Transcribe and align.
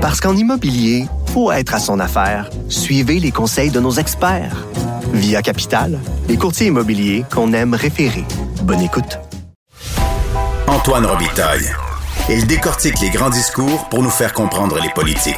Parce 0.00 0.18
qu'en 0.18 0.34
immobilier, 0.34 1.04
faut 1.26 1.52
être 1.52 1.74
à 1.74 1.78
son 1.78 2.00
affaire. 2.00 2.48
Suivez 2.70 3.20
les 3.20 3.32
conseils 3.32 3.70
de 3.70 3.80
nos 3.80 3.90
experts. 3.90 4.66
Via 5.12 5.42
Capital, 5.42 5.98
les 6.26 6.38
courtiers 6.38 6.68
immobiliers 6.68 7.26
qu'on 7.30 7.52
aime 7.52 7.74
référer. 7.74 8.24
Bonne 8.62 8.80
écoute. 8.80 9.18
Antoine 10.66 11.04
Robitaille. 11.04 11.70
Il 12.30 12.46
décortique 12.46 12.98
les 13.02 13.10
grands 13.10 13.28
discours 13.28 13.90
pour 13.90 14.02
nous 14.02 14.08
faire 14.08 14.32
comprendre 14.32 14.78
les 14.80 14.88
politiques. 14.88 15.36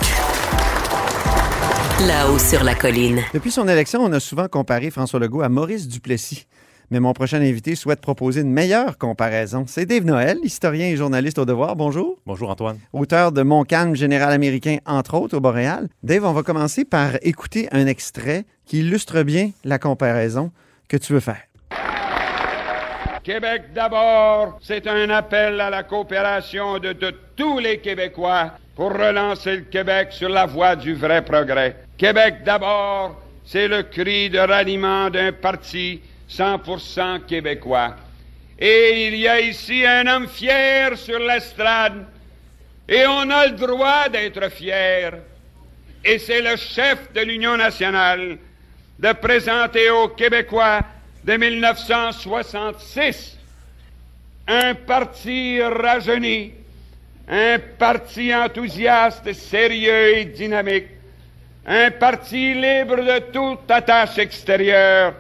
Là-haut 2.07 2.39
sur 2.39 2.63
la 2.63 2.77
colline. 2.77 3.21
Depuis 3.35 3.51
son 3.51 3.67
élection, 3.67 4.01
on 4.05 4.13
a 4.13 4.21
souvent 4.21 4.47
comparé 4.47 4.93
François 4.93 5.19
Legault 5.19 5.43
à 5.43 5.49
Maurice 5.49 5.89
Duplessis. 5.89 6.47
Mais 6.93 7.01
mon 7.01 7.15
prochain 7.15 7.41
invité 7.41 7.75
souhaite 7.75 8.03
proposer 8.03 8.43
une 8.43 8.53
meilleure 8.53 8.99
comparaison. 8.99 9.65
C'est 9.67 9.87
Dave 9.87 10.05
Noël, 10.05 10.37
historien 10.43 10.89
et 10.89 10.97
journaliste 10.97 11.39
au 11.39 11.47
Devoir. 11.47 11.75
Bonjour. 11.75 12.19
Bonjour 12.27 12.51
Antoine. 12.51 12.79
Auteur 12.93 13.33
de 13.33 13.41
Mon 13.41 13.65
calme 13.65 13.97
général 13.97 14.31
américain, 14.31 14.77
entre 14.85 15.15
autres, 15.15 15.39
au 15.39 15.41
Boréal. 15.41 15.89
Dave, 16.03 16.27
on 16.27 16.35
va 16.35 16.43
commencer 16.43 16.85
par 16.85 17.13
écouter 17.23 17.67
un 17.73 17.87
extrait 17.87 18.45
qui 18.67 18.81
illustre 18.81 19.23
bien 19.23 19.53
la 19.65 19.79
comparaison 19.79 20.53
que 20.87 20.99
tu 20.99 21.15
veux 21.15 21.21
faire. 21.21 21.41
Québec 23.25 23.73
d'abord, 23.75 24.59
c'est 24.61 24.87
un 24.87 25.09
appel 25.09 25.63
à 25.63 25.71
la 25.71 25.85
coopération 25.85 26.79
de, 26.79 26.93
de, 26.93 27.15
tous 27.37 27.59
les 27.59 27.79
Québécois 27.79 28.51
pour 28.77 28.93
relancer 28.93 29.57
le 29.57 29.63
Québec 29.63 30.09
sur 30.11 30.29
la 30.29 30.45
voie 30.45 30.77
du 30.77 30.93
vrai 30.93 31.25
progrès. 31.25 31.75
Québec 31.97 32.45
d'abord, 32.45 33.19
c'est 33.47 33.67
le 33.67 33.83
cri 33.83 34.29
de 34.29 34.41
ralliement 34.41 35.09
d'un 35.09 35.33
parti 35.33 36.03
100% 36.37 37.27
québécois. 37.27 37.97
Et 38.59 39.09
il 39.09 39.17
y 39.17 39.29
a 39.29 39.41
ici 39.41 39.85
un 39.85 40.07
homme 40.07 40.29
fier 40.29 40.97
sur 40.97 41.19
l'estrade, 41.19 42.07
et 42.89 43.07
on 43.07 43.29
a 43.31 43.47
le 43.47 43.53
droit 43.53 44.09
d'être 44.09 44.51
fier. 44.51 45.15
Et 46.05 46.19
c'est 46.19 46.43
le 46.43 46.57
chef 46.57 47.13
de 47.13 47.21
l'Union 47.21 47.57
nationale 47.57 48.39
de 48.99 49.13
présenter 49.13 49.91
aux 49.91 50.09
Québécois 50.09 50.81
de 51.25 51.37
1966 51.37 53.39
un 54.47 54.75
parti 54.75 55.63
rajeuni, 55.63 56.53
un 57.29 57.59
parti 57.79 58.35
enthousiaste, 58.35 59.33
sérieux 59.33 60.19
et 60.19 60.25
dynamique, 60.25 60.89
un 61.67 61.91
parti 61.93 62.55
libre 62.55 62.97
de 62.97 63.21
toute 63.33 63.71
attache 63.71 64.19
extérieure, 64.19 65.15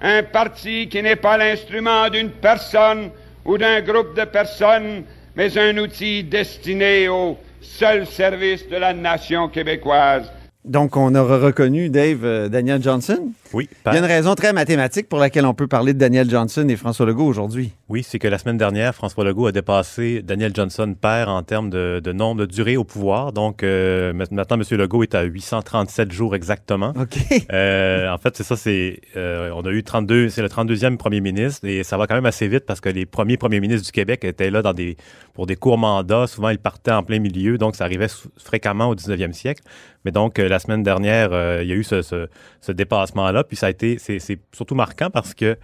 un 0.00 0.22
parti 0.22 0.88
qui 0.88 1.02
n'est 1.02 1.16
pas 1.16 1.36
l'instrument 1.36 2.08
d'une 2.10 2.30
personne 2.30 3.10
ou 3.44 3.56
d'un 3.58 3.80
groupe 3.80 4.16
de 4.16 4.24
personnes, 4.24 5.04
mais 5.34 5.56
un 5.56 5.76
outil 5.78 6.24
destiné 6.24 7.08
au 7.08 7.38
seul 7.60 8.06
service 8.06 8.68
de 8.68 8.76
la 8.76 8.92
nation 8.92 9.48
québécoise. 9.48 10.30
Donc, 10.64 10.96
on 10.96 11.14
aura 11.14 11.38
reconnu, 11.38 11.88
Dave, 11.90 12.24
euh, 12.24 12.48
Daniel 12.48 12.82
Johnson? 12.82 13.30
Oui. 13.52 13.68
Il 13.86 13.92
y 13.92 13.96
a 13.96 13.98
une 13.98 14.04
raison 14.04 14.34
très 14.34 14.52
mathématique 14.52 15.08
pour 15.08 15.18
laquelle 15.18 15.46
on 15.46 15.54
peut 15.54 15.66
parler 15.66 15.94
de 15.94 15.98
Daniel 15.98 16.28
Johnson 16.28 16.66
et 16.68 16.76
François 16.76 17.06
Legault 17.06 17.26
aujourd'hui. 17.26 17.72
Oui, 17.88 18.02
c'est 18.02 18.18
que 18.18 18.28
la 18.28 18.38
semaine 18.38 18.58
dernière, 18.58 18.94
François 18.94 19.24
Legault 19.24 19.46
a 19.46 19.52
dépassé 19.52 20.22
Daniel 20.22 20.52
Johnson 20.54 20.94
père 21.00 21.28
en 21.28 21.42
termes 21.42 21.70
de, 21.70 22.12
nombre 22.12 22.42
de 22.42 22.46
durée 22.46 22.76
au 22.76 22.84
pouvoir. 22.84 23.32
Donc, 23.32 23.62
euh, 23.62 24.12
maintenant, 24.12 24.44
M. 24.50 24.62
Legault 24.78 25.02
est 25.02 25.14
à 25.14 25.22
837 25.22 26.12
jours 26.12 26.34
exactement. 26.34 26.92
OK. 26.98 27.16
Euh, 27.52 28.12
en 28.12 28.18
fait, 28.18 28.36
c'est 28.36 28.42
ça, 28.42 28.56
c'est. 28.56 29.00
on 29.14 29.64
a 29.64 29.70
eu 29.70 29.82
32, 29.82 30.28
c'est 30.28 30.42
le 30.42 30.48
32e 30.48 30.96
premier 30.96 31.20
ministre 31.20 31.66
et 31.66 31.84
ça 31.84 31.96
va 31.96 32.06
quand 32.06 32.14
même 32.14 32.26
assez 32.26 32.48
vite 32.48 32.66
parce 32.66 32.80
que 32.80 32.88
les 32.88 33.06
premiers 33.06 33.36
premiers 33.36 33.60
ministres 33.60 33.86
du 33.86 33.92
Québec 33.92 34.24
étaient 34.24 34.50
là 34.50 34.62
dans 34.62 34.72
des, 34.72 34.96
pour 35.34 35.46
des 35.46 35.56
courts 35.56 35.78
mandats. 35.78 36.26
Souvent, 36.26 36.50
ils 36.50 36.58
partaient 36.58 36.92
en 36.92 37.02
plein 37.02 37.18
milieu. 37.18 37.58
Donc, 37.58 37.76
ça 37.76 37.84
arrivait 37.84 38.08
fréquemment 38.36 38.88
au 38.88 38.94
19e 38.94 39.32
siècle. 39.32 39.62
Mais 40.04 40.12
donc, 40.12 40.38
la 40.38 40.58
semaine 40.58 40.82
dernière, 40.82 41.30
il 41.62 41.68
y 41.68 41.72
a 41.72 41.74
eu 41.74 41.84
ce, 41.84 42.02
ce 42.02 42.72
dépassement-là. 42.72 43.35
Puis 43.44 43.56
ça 43.56 43.66
a 43.66 43.70
été, 43.70 43.98
c'est 43.98 44.38
surtout 44.52 44.74
marquant 44.74 45.10
parce 45.10 45.34
que 45.34 45.56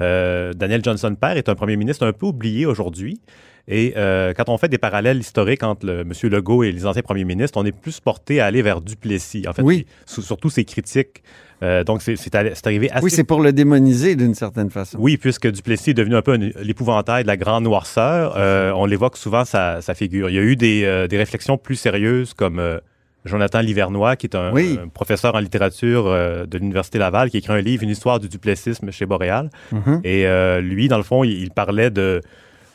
euh, 0.00 0.52
Daniel 0.52 0.82
Johnson 0.84 1.14
père 1.20 1.36
est 1.36 1.48
un 1.48 1.54
premier 1.54 1.76
ministre 1.76 2.06
un 2.06 2.12
peu 2.12 2.26
oublié 2.26 2.66
aujourd'hui. 2.66 3.20
Et 3.68 3.94
euh, 3.96 4.32
quand 4.34 4.48
on 4.48 4.58
fait 4.58 4.68
des 4.68 4.78
parallèles 4.78 5.18
historiques 5.18 5.62
entre 5.62 5.86
le, 5.86 6.00
M. 6.00 6.12
Legault 6.24 6.64
et 6.64 6.72
les 6.72 6.86
anciens 6.86 7.02
premiers 7.02 7.24
ministres, 7.24 7.60
on 7.60 7.64
est 7.64 7.72
plus 7.72 8.00
porté 8.00 8.40
à 8.40 8.46
aller 8.46 8.62
vers 8.62 8.80
Duplessis. 8.80 9.46
En 9.46 9.52
fait, 9.52 9.62
oui. 9.62 9.86
surtout 10.06 10.50
ses 10.50 10.64
critiques. 10.64 11.22
Euh, 11.62 11.84
donc, 11.84 12.00
c'est 12.02 12.34
arrivé 12.34 12.90
assez... 12.90 13.04
Oui, 13.04 13.10
c'est 13.10 13.22
pour 13.22 13.42
le 13.42 13.52
démoniser 13.52 14.16
d'une 14.16 14.34
certaine 14.34 14.70
façon. 14.70 14.96
Oui, 14.98 15.18
puisque 15.18 15.46
Duplessis 15.46 15.90
est 15.90 15.94
devenu 15.94 16.16
un 16.16 16.22
peu 16.22 16.34
l'épouvantail 16.34 17.22
de 17.22 17.28
la 17.28 17.36
grande 17.36 17.64
noirceur. 17.64 18.34
on 18.76 18.86
l'évoque 18.86 19.16
souvent 19.16 19.44
sa, 19.44 19.82
sa, 19.82 19.94
figure. 19.94 20.30
Il 20.30 20.36
y 20.36 20.38
a 20.38 20.42
eu 20.42 20.56
des, 20.56 21.06
des 21.08 21.16
réflexions 21.18 21.58
plus 21.58 21.76
sérieuses 21.76 22.32
comme 22.34 22.80
Jonathan 23.24 23.60
Livernois, 23.60 24.16
qui 24.16 24.26
est 24.26 24.36
un, 24.36 24.52
professeur 24.92 25.34
en 25.34 25.38
littérature 25.38 26.06
euh, 26.06 26.46
de 26.46 26.58
l'Université 26.58 26.98
Laval, 26.98 27.30
qui 27.30 27.38
écrit 27.38 27.52
un 27.52 27.60
livre, 27.60 27.82
Une 27.82 27.90
histoire 27.90 28.18
du 28.18 28.28
duplessisme 28.28 28.90
chez 28.90 29.06
Boréal. 29.06 29.50
Mm-hmm. 29.72 30.00
Et 30.04 30.26
euh, 30.26 30.60
lui, 30.60 30.88
dans 30.88 30.96
le 30.96 31.02
fond, 31.02 31.22
il, 31.22 31.50
parlait 31.50 31.90
de, 31.90 32.22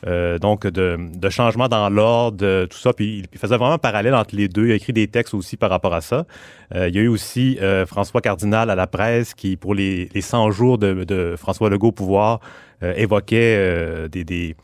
euh, 0.06 0.38
donc 0.38 0.66
de, 0.66 0.98
de 1.14 1.28
changement 1.30 1.68
dans 1.68 1.88
l'ordre, 1.90 2.66
tout 2.66 2.78
ça. 2.78 2.92
Puis 2.92 3.24
il 3.32 3.38
faisait 3.38 3.56
vraiment 3.56 3.74
un 3.74 3.78
parallèle 3.78 4.14
entre 4.14 4.36
les 4.36 4.48
deux. 4.48 4.66
Il 4.66 4.72
a 4.72 4.76
écrit 4.76 4.92
des 4.92 5.08
textes 5.08 5.34
aussi 5.34 5.56
par 5.56 5.70
rapport 5.70 5.94
à 5.94 6.00
ça. 6.00 6.26
il 6.74 6.94
y 6.94 6.98
a 6.98 7.02
eu 7.02 7.08
aussi 7.08 7.58
François 7.86 8.20
Cardinal 8.20 8.70
à 8.70 8.76
la 8.76 8.86
presse 8.86 9.34
qui, 9.34 9.56
pour 9.56 9.74
les, 9.74 10.08
les 10.14 10.20
100 10.20 10.52
jours 10.52 10.78
de, 10.78 11.04
de 11.04 11.34
François 11.36 11.70
Legault 11.70 11.88
au 11.88 11.92
pouvoir, 11.92 12.40
évoquait 12.82 14.08
des, 14.10 14.24
des 14.24 14.54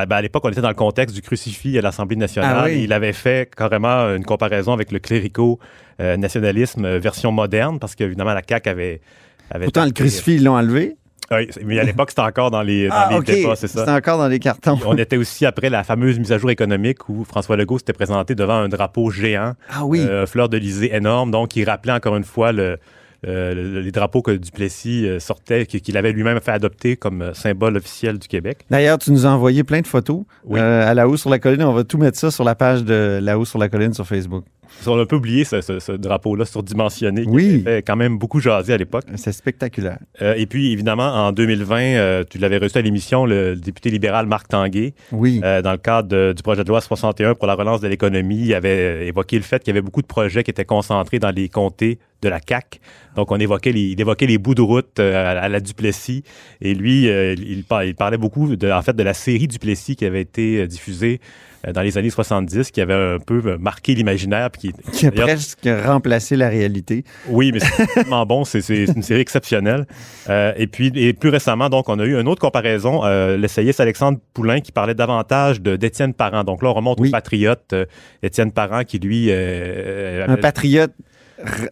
ah, 0.00 0.06
ben, 0.06 0.14
à 0.14 0.22
l'époque, 0.22 0.44
on 0.44 0.50
était 0.50 0.60
dans 0.60 0.68
le 0.68 0.74
contexte 0.74 1.12
du 1.12 1.22
crucifix 1.22 1.76
à 1.76 1.80
l'Assemblée 1.80 2.14
nationale. 2.14 2.56
Ah 2.56 2.70
il 2.70 2.92
avait 2.92 3.12
fait 3.12 3.52
carrément 3.52 4.14
une 4.14 4.24
comparaison 4.24 4.72
avec 4.72 4.92
le 4.92 5.00
clérico-nationalisme 5.00 6.84
euh, 6.84 6.98
version 7.00 7.32
moderne, 7.32 7.80
parce 7.80 7.96
qu'évidemment, 7.96 8.32
la 8.32 8.42
CAQ 8.48 8.68
avait... 8.68 9.00
avait 9.50 9.64
Pourtant, 9.64 9.84
le 9.84 9.90
crucifix, 9.90 10.36
ils 10.36 10.44
l'ont 10.44 10.56
enlevé. 10.56 10.96
Oui, 11.32 11.48
mais 11.64 11.80
à 11.80 11.82
l'époque, 11.82 12.10
c'était 12.10 12.22
encore 12.22 12.52
dans 12.52 12.62
les, 12.62 12.86
dans 12.86 12.94
ah, 12.94 13.08
les 13.10 13.20
débats, 13.22 13.56
c'est 13.56 13.66
ça. 13.66 13.80
C'était 13.80 13.90
encore 13.90 14.18
dans 14.18 14.28
les 14.28 14.38
cartons. 14.38 14.78
on 14.86 14.96
était 14.96 15.16
aussi 15.16 15.44
après 15.44 15.68
la 15.68 15.82
fameuse 15.82 16.16
mise 16.20 16.30
à 16.30 16.38
jour 16.38 16.50
économique 16.50 17.08
où 17.08 17.24
François 17.24 17.56
Legault 17.56 17.78
s'était 17.78 17.92
présenté 17.92 18.36
devant 18.36 18.54
un 18.54 18.68
drapeau 18.68 19.10
géant, 19.10 19.54
ah, 19.68 19.84
oui. 19.84 19.98
euh, 19.98 20.26
fleur 20.26 20.48
d'Elysée 20.48 20.94
énorme, 20.94 21.32
donc 21.32 21.56
il 21.56 21.68
rappelait 21.68 21.92
encore 21.92 22.16
une 22.16 22.24
fois 22.24 22.52
le, 22.52 22.78
euh, 23.26 23.82
les 23.82 23.90
drapeaux 23.90 24.22
que 24.22 24.30
Duplessis 24.30 25.06
euh, 25.06 25.18
sortait, 25.18 25.66
qu'il 25.66 25.96
avait 25.96 26.12
lui-même 26.12 26.40
fait 26.40 26.52
adopter 26.52 26.96
comme 26.96 27.22
euh, 27.22 27.34
symbole 27.34 27.76
officiel 27.76 28.18
du 28.18 28.28
Québec. 28.28 28.64
D'ailleurs, 28.70 28.98
tu 28.98 29.10
nous 29.10 29.26
as 29.26 29.30
envoyé 29.30 29.64
plein 29.64 29.80
de 29.80 29.86
photos 29.86 30.22
à 30.54 30.94
la 30.94 31.08
haut 31.08 31.16
sur 31.16 31.30
la 31.30 31.38
colline. 31.38 31.62
On 31.62 31.72
va 31.72 31.84
tout 31.84 31.98
mettre 31.98 32.18
ça 32.18 32.30
sur 32.30 32.44
la 32.44 32.54
page 32.54 32.84
de 32.84 33.18
la 33.20 33.38
haut 33.38 33.44
sur 33.44 33.58
la 33.58 33.68
colline 33.68 33.92
sur 33.92 34.06
Facebook. 34.06 34.44
On 34.86 34.98
a 34.98 35.02
un 35.02 35.06
peu 35.06 35.16
oublié 35.16 35.44
ce, 35.44 35.96
drapeau-là 35.96 36.44
surdimensionné 36.44 37.24
oui. 37.26 37.58
qui 37.58 37.62
fait 37.64 37.82
quand 37.82 37.96
même 37.96 38.18
beaucoup 38.18 38.40
jasé 38.40 38.72
à 38.72 38.76
l'époque. 38.76 39.04
C'est 39.16 39.32
spectaculaire. 39.32 39.98
et 40.20 40.46
puis, 40.46 40.72
évidemment, 40.72 41.08
en 41.08 41.32
2020, 41.32 42.24
tu 42.30 42.38
l'avais 42.38 42.58
reçu 42.58 42.78
à 42.78 42.82
l'émission, 42.82 43.26
le 43.26 43.56
député 43.56 43.90
libéral 43.90 44.26
Marc 44.26 44.48
Tanguay. 44.48 44.94
Oui. 45.12 45.40
dans 45.40 45.72
le 45.72 45.78
cadre 45.78 46.32
du 46.32 46.42
projet 46.42 46.64
de 46.64 46.68
loi 46.68 46.80
61 46.80 47.34
pour 47.34 47.46
la 47.46 47.54
relance 47.54 47.80
de 47.80 47.88
l'économie, 47.88 48.46
il 48.46 48.54
avait 48.54 49.06
évoqué 49.06 49.36
le 49.36 49.42
fait 49.42 49.62
qu'il 49.62 49.68
y 49.68 49.76
avait 49.76 49.84
beaucoup 49.84 50.02
de 50.02 50.06
projets 50.06 50.44
qui 50.44 50.50
étaient 50.50 50.64
concentrés 50.64 51.18
dans 51.18 51.30
les 51.30 51.48
comtés 51.48 51.98
de 52.22 52.28
la 52.28 52.40
CAC. 52.40 52.80
Donc, 53.16 53.30
on 53.30 53.36
évoquait 53.36 53.72
les, 53.72 53.82
il 53.82 54.00
évoquait 54.00 54.26
les 54.26 54.38
bouts 54.38 54.54
de 54.54 54.62
route 54.62 54.98
euh, 54.98 55.42
à, 55.42 55.48
la 55.48 55.60
Duplessis. 55.60 56.24
Et 56.60 56.74
lui, 56.74 57.08
euh, 57.08 57.34
il, 57.34 57.64
il, 57.84 57.94
parlait 57.94 58.18
beaucoup, 58.18 58.54
de, 58.54 58.70
en 58.70 58.82
fait, 58.82 58.94
de 58.94 59.02
la 59.02 59.14
série 59.14 59.48
Duplessis 59.48 59.96
qui 59.96 60.04
avait 60.04 60.20
été 60.20 60.58
euh, 60.58 60.66
diffusée 60.66 61.20
dans 61.74 61.82
les 61.82 61.98
années 61.98 62.10
70, 62.10 62.70
qui 62.70 62.80
avait 62.80 62.94
un 62.94 63.18
peu 63.18 63.56
marqué 63.58 63.96
l'imaginaire. 63.96 64.48
Qui, 64.58 64.72
qui 64.92 65.06
a 65.06 65.10
presque 65.10 65.68
remplacé 65.84 66.36
la 66.36 66.48
réalité. 66.48 67.04
Oui, 67.28 67.52
mais 67.52 67.60
c'est 67.60 68.02
vraiment 68.02 68.26
bon. 68.26 68.44
C'est 68.44 68.66
une 68.68 69.02
série 69.02 69.20
exceptionnelle. 69.20 69.86
et 70.28 70.66
puis, 70.66 70.92
et 70.94 71.12
plus 71.12 71.30
récemment, 71.30 71.68
donc, 71.68 71.88
on 71.88 71.98
a 71.98 72.04
eu 72.04 72.18
une 72.18 72.28
autre 72.28 72.40
comparaison. 72.40 73.02
L'essayiste 73.36 73.80
Alexandre 73.80 74.18
Poulain 74.34 74.60
qui 74.60 74.72
parlait 74.72 74.94
davantage 74.94 75.60
d'Étienne 75.60 76.14
Parent. 76.14 76.44
Donc 76.44 76.62
là, 76.62 76.70
on 76.70 76.74
remonte 76.74 77.00
au 77.00 77.10
patriote 77.10 77.74
Étienne 78.22 78.52
Parent 78.52 78.84
qui, 78.84 78.98
lui... 78.98 79.30
un 79.32 80.36
patriote 80.36 80.92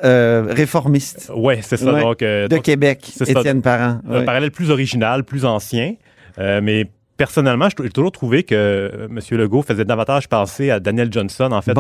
euh, 0.05 0.47
réformiste. 0.49 1.31
Oui, 1.35 1.55
c'est 1.63 1.77
ça. 1.77 2.01
Donc, 2.01 2.23
euh, 2.23 2.47
de 2.47 2.59
Québec, 2.59 3.13
Étienne 3.27 3.63
Parent. 3.63 4.01
Un 4.09 4.23
parallèle 4.23 4.53
plus 4.53 4.71
original, 4.71 5.25
plus 5.25 5.45
ancien. 5.45 5.95
Euh, 6.39 6.61
mais 6.63 6.87
personnellement, 7.17 7.69
j'ai 7.71 7.91
toujours 7.91 8.13
trouvé 8.13 8.43
que 8.43 9.09
M. 9.11 9.21
Legault 9.39 9.63
faisait 9.63 9.85
davantage 9.85 10.29
penser 10.29 10.71
à 10.71 10.81
Daniel 10.81 11.13
Johnson, 11.13 11.51
en 11.53 11.63
fait, 11.63 11.77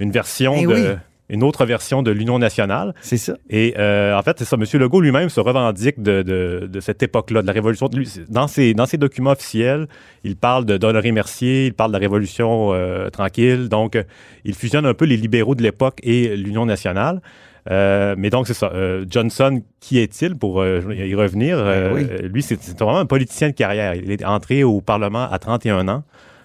une 0.00 0.10
version 0.10 0.54
eh 0.56 0.66
de 0.66 0.96
une 1.32 1.42
autre 1.42 1.64
version 1.64 2.02
de 2.02 2.10
l'Union 2.10 2.38
nationale. 2.38 2.94
C'est 3.00 3.16
ça. 3.16 3.34
Et 3.48 3.74
euh, 3.78 4.16
en 4.16 4.22
fait, 4.22 4.38
c'est 4.38 4.44
ça. 4.44 4.56
M. 4.56 4.66
Legault 4.80 5.00
lui-même 5.00 5.30
se 5.30 5.40
revendique 5.40 6.02
de, 6.02 6.22
de, 6.22 6.68
de 6.70 6.80
cette 6.80 7.02
époque-là, 7.02 7.40
de 7.40 7.46
la 7.46 7.54
Révolution. 7.54 7.88
Dans 8.28 8.46
ses, 8.46 8.74
dans 8.74 8.84
ses 8.84 8.98
documents 8.98 9.30
officiels, 9.30 9.86
il 10.24 10.36
parle 10.36 10.66
de 10.66 10.76
d'Honoré 10.76 11.10
Mercier, 11.10 11.66
il 11.66 11.72
parle 11.72 11.90
de 11.90 11.96
la 11.96 12.00
Révolution 12.00 12.74
euh, 12.74 13.08
tranquille. 13.08 13.70
Donc, 13.70 13.96
euh, 13.96 14.02
il 14.44 14.54
fusionne 14.54 14.84
un 14.84 14.92
peu 14.92 15.06
les 15.06 15.16
libéraux 15.16 15.54
de 15.54 15.62
l'époque 15.62 16.00
et 16.02 16.36
l'Union 16.36 16.66
nationale. 16.66 17.22
Euh, 17.70 18.14
mais 18.18 18.30
donc, 18.30 18.46
c'est 18.46 18.54
ça. 18.54 18.70
Euh, 18.74 19.04
Johnson, 19.08 19.62
qui 19.80 19.98
est-il 19.98 20.36
pour 20.36 20.64
y 20.64 21.14
revenir? 21.14 21.62
Ben 21.62 22.18
lui, 22.22 22.42
c'est 22.42 22.58
vraiment 22.78 22.98
un 22.98 23.06
politicien 23.06 23.48
de 23.48 23.54
carrière. 23.54 23.94
Il 23.94 24.10
est 24.10 24.24
entré 24.24 24.64
au 24.64 24.80
Parlement 24.80 25.30
à 25.30 25.38
31 25.38 25.88
ans 25.88 26.02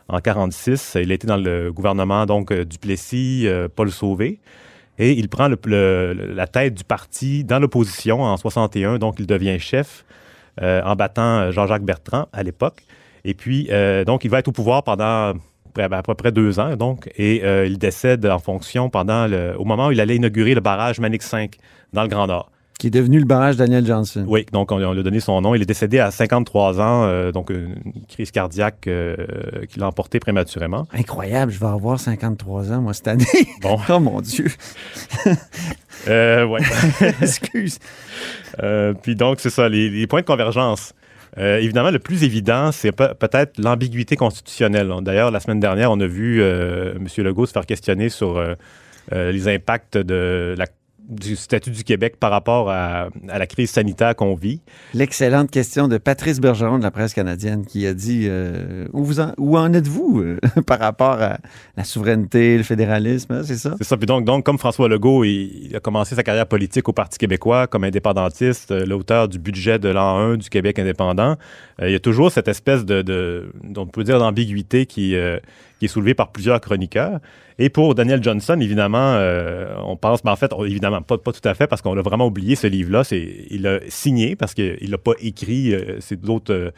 en 0.07 0.19
46. 0.19 0.97
Il 1.01 1.11
était 1.11 1.27
dans 1.27 1.37
le 1.37 1.71
gouvernement 1.71 2.25
donc 2.25 2.53
Duplessis, 2.53 3.47
Paul 3.75 3.91
Sauvé. 3.91 4.39
Et 4.99 5.11
il 5.11 5.29
prend 5.29 5.47
la 5.47 6.47
tête 6.47 6.73
du 6.73 6.83
parti 6.83 7.43
dans 7.43 7.59
l'opposition 7.59 8.23
en 8.23 8.35
61, 8.35 8.97
donc 8.97 9.17
il 9.19 9.27
devient 9.27 9.59
chef 9.59 10.05
en 10.59 10.95
battant 10.95 11.51
Jean-Jacques 11.51 11.83
Bertrand 11.83 12.27
à 12.33 12.41
l'époque. 12.41 12.83
Et 13.23 13.33
puis, 13.33 13.69
donc, 14.05 14.23
il 14.23 14.31
va 14.31 14.39
être 14.39 14.47
au 14.47 14.51
pouvoir 14.51 14.83
pendant 14.83 15.33
à 15.83 16.03
peu 16.03 16.15
près 16.15 16.31
deux 16.31 16.59
ans, 16.59 16.75
donc, 16.75 17.09
et 17.17 17.43
il 17.65 17.77
décède 17.77 18.25
en 18.25 18.39
fonction 18.39 18.89
pendant 18.89 19.27
le, 19.27 19.55
au 19.57 19.65
moment 19.65 19.87
où 19.87 19.91
il 19.91 20.01
allait 20.01 20.15
inaugurer 20.15 20.53
le 20.53 20.61
barrage 20.61 20.99
Manix 20.99 21.25
5 21.25 21.55
dans 21.93 22.03
le 22.03 22.07
Grand 22.07 22.27
Nord. 22.27 22.51
Qui 22.79 22.87
est 22.87 22.91
devenu 22.91 23.17
le 23.17 23.25
barrage 23.25 23.57
Daniel 23.57 23.83
Johnson. 23.87 24.23
Oui, 24.27 24.45
donc 24.51 24.71
on, 24.71 24.77
lui 24.77 24.99
a 24.99 25.03
donné 25.03 25.19
son 25.19 25.41
nom. 25.41 25.55
Il 25.55 25.61
est 25.63 25.65
décédé 25.65 25.97
à 25.97 26.11
53 26.11 26.79
ans, 26.79 27.05
euh, 27.05 27.31
donc 27.31 27.49
une 27.49 27.75
crise 28.07 28.29
cardiaque 28.29 28.85
euh, 28.85 29.15
qui 29.67 29.79
l'a 29.79 29.87
emporté 29.87 30.19
prématurément. 30.19 30.87
Incroyable, 30.93 31.51
je 31.51 31.59
vais 31.59 31.65
avoir 31.65 31.99
53 31.99 32.71
ans, 32.71 32.81
moi, 32.81 32.93
cette 32.93 33.07
année. 33.07 33.25
Bon. 33.63 33.79
oh 33.89 33.99
mon 33.99 34.21
Dieu. 34.21 34.45
euh, 36.07 36.45
ouais. 36.45 36.59
Excuse. 37.21 37.79
Euh, 38.61 38.93
puis 38.93 39.15
donc, 39.15 39.39
c'est 39.39 39.49
ça, 39.49 39.67
les, 39.67 40.05
points 40.05 40.21
de 40.21 40.27
convergence. 40.27 40.93
Évidemment, 41.35 41.91
le 41.91 41.99
plus 41.99 42.23
évident, 42.23 42.71
c'est 42.71 42.91
peut-être 42.91 43.59
l'ambiguïté 43.59 44.15
constitutionnelle. 44.15 44.91
D'ailleurs, 45.01 45.31
la 45.31 45.39
semaine 45.39 45.59
dernière, 45.59 45.91
on 45.91 45.99
a 45.99 46.07
vu 46.07 46.41
M. 46.41 47.07
Legault 47.17 47.45
se 47.45 47.51
faire 47.51 47.65
questionner 47.65 48.09
sur 48.09 48.41
les 49.11 49.47
impacts 49.47 49.97
de 49.97 50.55
la 50.57 50.65
du 51.07 51.35
statut 51.35 51.71
du 51.71 51.83
Québec 51.83 52.15
par 52.19 52.31
rapport 52.31 52.69
à, 52.69 53.09
la 53.25 53.47
crise 53.47 53.71
sanitaire 53.71 54.15
qu'on 54.15 54.35
vit. 54.35 54.61
L'excellente 54.93 55.49
question 55.49 55.87
de 55.87 55.97
Patrice 55.97 56.39
Bergeron 56.39 56.77
de 56.77 56.83
la 56.83 56.91
presse 56.91 57.13
canadienne 57.13 57.65
qui 57.65 57.87
a 57.87 57.93
dit 57.93 58.25
euh, 58.25 58.87
où, 58.93 59.03
vous 59.03 59.19
en, 59.19 59.33
où 59.37 59.57
en 59.57 59.73
êtes-vous 59.73 60.19
euh, 60.19 60.39
par 60.67 60.79
rapport 60.79 61.21
à 61.21 61.37
la 61.77 61.83
souveraineté, 61.83 62.57
le 62.57 62.63
fédéralisme, 62.63 63.33
hein, 63.33 63.41
c'est 63.43 63.57
ça? 63.57 63.75
C'est 63.77 63.85
ça. 63.85 63.97
Puis 63.97 64.05
donc, 64.05 64.25
donc 64.25 64.45
comme 64.45 64.57
François 64.57 64.89
Legault, 64.89 65.23
il, 65.23 65.73
a 65.75 65.79
commencé 65.79 66.15
sa 66.15 66.23
carrière 66.23 66.47
politique 66.47 66.89
au 66.89 66.93
Parti 66.93 67.17
québécois 67.17 67.67
comme 67.67 67.83
indépendantiste, 67.83 68.71
euh, 68.71 68.85
l'auteur 68.85 69.27
du 69.27 69.39
budget 69.39 69.79
de 69.79 69.89
l'an 69.89 70.17
1 70.17 70.37
du 70.37 70.49
Québec 70.49 70.79
indépendant. 70.79 71.35
il 71.81 71.91
y 71.91 71.95
a 71.95 71.99
toujours 71.99 72.31
cette 72.31 72.47
espèce 72.47 72.85
de, 72.85 73.01
de 73.01 73.51
on 73.75 73.85
peut 73.85 74.03
dire, 74.03 74.19
d'ambiguïté 74.19 74.85
qui, 74.85 75.15
qui 75.79 75.85
est 75.85 75.89
soulevée 75.89 76.13
par 76.13 76.31
plusieurs 76.31 76.59
chroniqueurs. 76.61 77.19
Et 77.59 77.69
pour 77.69 77.95
Daniel 77.95 78.23
Johnson, 78.23 78.59
évidemment, 78.59 79.13
euh, 79.15 79.75
on 79.83 79.95
pense, 79.95 80.23
mais 80.23 80.31
en 80.31 80.35
fait, 80.35 80.51
évidemment, 80.65 81.01
pas, 81.01 81.17
pas 81.17 81.31
tout 81.31 81.47
à 81.47 81.53
fait, 81.53 81.67
parce 81.67 81.81
qu'on 81.81 81.97
a 81.97 82.01
vraiment 82.01 82.27
oublié 82.27 82.55
ce 82.55 82.67
livre-là. 82.67 83.03
Il 83.11 83.63
l'a 83.63 83.79
signé 83.87 84.35
parce 84.35 84.53
qu'il 84.53 84.89
l'a 84.89 84.97
pas 84.97 85.13
écrit. 85.19 85.73
Euh, 85.73 85.97
c'est 85.99 86.19
d'autres 86.21 86.71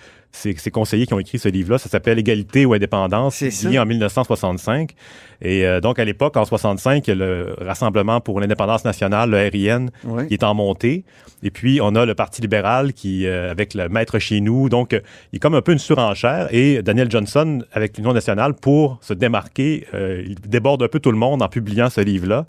euh, 0.45 0.53
ses, 0.57 0.71
conseillers 0.71 1.05
qui 1.05 1.13
ont 1.13 1.19
écrit 1.19 1.39
ce 1.39 1.49
livre-là. 1.49 1.77
Ça 1.77 1.89
s'appelle 1.89 2.19
Égalité 2.19 2.65
ou 2.65 2.73
indépendance, 2.73 3.43
signé 3.49 3.79
en 3.79 3.85
1965. 3.85 4.95
Et 5.41 5.65
euh, 5.65 5.79
donc, 5.79 5.99
à 5.99 6.05
l'époque, 6.05 6.35
en 6.37 6.45
65, 6.45 7.07
il 7.07 7.09
y 7.09 7.13
a 7.13 7.15
le 7.15 7.55
Rassemblement 7.59 8.19
pour 8.19 8.39
l'indépendance 8.39 8.83
nationale, 8.83 9.29
le 9.29 9.37
RIN, 9.37 9.87
qui 10.27 10.33
est 10.33 10.43
en 10.43 10.53
montée. 10.53 11.03
Et 11.43 11.51
puis, 11.51 11.79
on 11.81 11.95
a 11.95 12.05
le 12.05 12.15
Parti 12.15 12.41
libéral 12.41 12.93
qui, 12.93 13.25
euh, 13.25 13.51
avec 13.51 13.73
le 13.73 13.87
Maître 13.87 14.19
chez 14.19 14.41
nous. 14.41 14.69
Donc, 14.69 14.91
il 14.91 15.01
y 15.33 15.35
a 15.37 15.39
comme 15.39 15.55
un 15.55 15.61
peu 15.61 15.71
une 15.71 15.79
surenchère. 15.79 16.47
Et 16.51 16.81
Daniel 16.81 17.09
Johnson, 17.09 17.63
avec 17.73 17.97
l'Union 17.97 18.13
nationale, 18.13 18.53
pour 18.53 18.97
se 19.01 19.13
démarquer, 19.13 19.87
euh, 19.93 20.23
il 20.25 20.35
déborde 20.41 20.83
un 20.83 20.87
peu 20.87 20.99
tout 20.99 21.11
le 21.11 21.17
monde 21.17 21.41
en 21.41 21.47
publiant 21.47 21.89
ce 21.89 22.01
livre-là, 22.01 22.45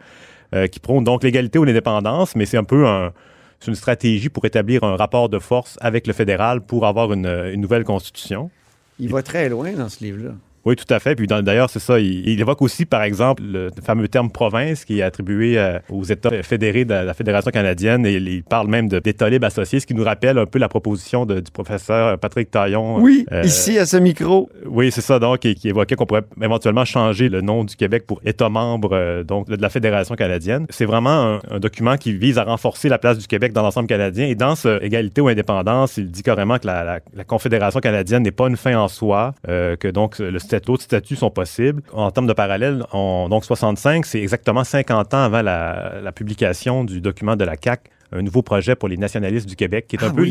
qui 0.72 0.80
prône 0.80 1.04
donc 1.04 1.22
l'égalité 1.22 1.60
ou 1.60 1.64
l'indépendance, 1.64 2.34
mais 2.34 2.44
c'est 2.44 2.56
un 2.56 2.64
peu 2.64 2.84
un 2.84 3.12
c'est 3.60 3.68
une 3.68 3.74
stratégie 3.74 4.30
pour 4.30 4.44
établir 4.46 4.84
un 4.84 4.96
rapport 4.96 5.28
de 5.28 5.38
force 5.38 5.76
avec 5.80 6.06
le 6.06 6.12
fédéral 6.12 6.62
pour 6.62 6.86
avoir 6.86 7.12
une, 7.12 7.26
une 7.26 7.60
nouvelle 7.60 7.84
constitution. 7.84 8.50
Il 8.98 9.10
va 9.10 9.22
très 9.22 9.48
loin 9.48 9.72
dans 9.72 9.88
ce 9.88 10.02
livre-là. 10.02 10.32
Oui, 10.66 10.76
tout 10.76 10.92
à 10.92 10.98
fait. 10.98 11.14
Puis 11.14 11.26
d'ailleurs, 11.26 11.70
c'est 11.70 11.78
ça. 11.78 11.98
Il, 11.98 12.40
évoque 12.40 12.62
aussi, 12.62 12.84
par 12.84 13.02
exemple, 13.02 13.42
le 13.42 13.70
fameux 13.82 14.08
terme 14.08 14.30
province 14.30 14.84
qui 14.84 15.00
est 15.00 15.02
attribué 15.02 15.58
euh, 15.58 15.78
aux 15.88 16.04
États 16.04 16.42
fédérés 16.42 16.84
de 16.84 16.94
la 16.94 17.14
Fédération 17.14 17.50
canadienne. 17.50 18.04
Et 18.04 18.14
il 18.14 18.42
parle 18.42 18.68
même 18.68 18.88
d'État 18.88 19.28
libre 19.28 19.46
associé, 19.46 19.80
ce 19.80 19.86
qui 19.86 19.94
nous 19.94 20.04
rappelle 20.04 20.38
un 20.38 20.46
peu 20.46 20.58
la 20.58 20.68
proposition 20.68 21.24
du 21.24 21.50
professeur 21.52 22.18
Patrick 22.18 22.50
Taillon. 22.50 22.98
Oui, 22.98 23.24
euh, 23.32 23.42
ici 23.42 23.78
à 23.78 23.86
ce 23.86 23.96
micro. 23.96 24.50
Oui, 24.66 24.90
c'est 24.90 25.00
ça. 25.00 25.18
Donc, 25.18 25.40
qui, 25.40 25.68
évoquait 25.68 25.96
qu'on 25.96 26.06
pourrait 26.06 26.24
éventuellement 26.40 26.84
changer 26.84 27.28
le 27.28 27.40
nom 27.40 27.64
du 27.64 27.76
Québec 27.76 28.04
pour 28.06 28.20
État 28.24 28.48
membre 28.48 28.90
euh, 28.92 29.22
donc, 29.22 29.48
de 29.48 29.60
la 29.60 29.70
Fédération 29.70 30.14
canadienne. 30.14 30.66
C'est 30.68 30.84
vraiment 30.84 31.40
un, 31.50 31.58
document 31.58 31.96
qui 31.96 32.12
vise 32.12 32.38
à 32.38 32.44
renforcer 32.44 32.88
la 32.88 32.98
place 32.98 33.18
du 33.18 33.26
Québec 33.26 33.52
dans 33.52 33.62
l'ensemble 33.62 33.86
canadien. 33.86 34.26
Et 34.26 34.34
dans 34.34 34.54
ce 34.54 34.82
égalité 34.82 35.20
ou 35.20 35.28
indépendance, 35.28 35.96
il 35.96 36.10
dit 36.10 36.22
carrément 36.22 36.58
que 36.58 36.66
la, 36.66 37.00
Confédération 37.26 37.80
canadienne 37.80 38.22
n'est 38.22 38.30
pas 38.30 38.48
une 38.48 38.56
fin 38.56 38.76
en 38.76 38.88
soi, 38.88 39.34
que 39.46 39.88
donc 39.88 40.18
le 40.18 40.38
d'autres 40.58 40.82
statuts 40.82 41.16
sont 41.16 41.30
possibles. 41.30 41.82
En 41.92 42.10
termes 42.10 42.26
de 42.26 42.32
parallèle, 42.32 42.84
donc 42.92 43.44
65, 43.44 44.06
c'est 44.06 44.20
exactement 44.20 44.64
50 44.64 45.14
ans 45.14 45.22
avant 45.22 45.42
la, 45.42 46.00
la 46.02 46.12
publication 46.12 46.84
du 46.84 47.00
document 47.00 47.36
de 47.36 47.44
la 47.44 47.56
CAC 47.56 47.90
un 48.12 48.22
nouveau 48.22 48.42
projet 48.42 48.74
pour 48.74 48.88
les 48.88 48.96
nationalistes 48.96 49.48
du 49.48 49.56
Québec, 49.56 49.86
qui 49.88 49.96
est 49.96 50.04
un 50.04 50.08
ah 50.10 50.14
peu 50.14 50.24